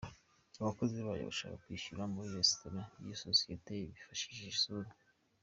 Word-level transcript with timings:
Abakozi 0.61 0.97
bayo 1.07 1.23
babasha 1.25 1.59
kwishyura 1.61 2.03
muri 2.13 2.29
restaurant 2.39 2.89
y’iyi 3.01 3.17
sosiyete 3.25 3.71
bifashishije 3.91 4.47
isura. 4.55 4.89